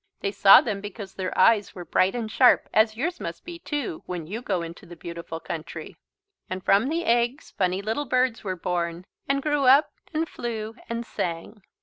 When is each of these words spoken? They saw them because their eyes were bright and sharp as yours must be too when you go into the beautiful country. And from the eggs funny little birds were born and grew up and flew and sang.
They 0.21 0.31
saw 0.31 0.61
them 0.61 0.81
because 0.81 1.13
their 1.13 1.37
eyes 1.37 1.75
were 1.75 1.85
bright 1.85 2.15
and 2.15 2.31
sharp 2.31 2.67
as 2.73 2.97
yours 2.97 3.19
must 3.19 3.45
be 3.45 3.59
too 3.59 4.01
when 4.07 4.25
you 4.25 4.41
go 4.41 4.63
into 4.63 4.87
the 4.87 4.95
beautiful 4.95 5.39
country. 5.39 5.95
And 6.49 6.65
from 6.65 6.89
the 6.89 7.05
eggs 7.05 7.51
funny 7.51 7.83
little 7.83 8.05
birds 8.05 8.43
were 8.43 8.55
born 8.55 9.05
and 9.29 9.43
grew 9.43 9.65
up 9.65 9.91
and 10.11 10.27
flew 10.27 10.75
and 10.89 11.05
sang. 11.05 11.61